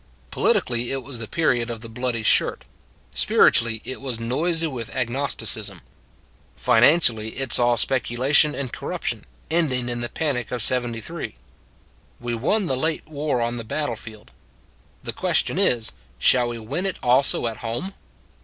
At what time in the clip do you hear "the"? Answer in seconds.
1.19-1.27, 1.81-1.87, 10.01-10.09, 12.65-12.75, 13.57-13.63, 15.03-15.13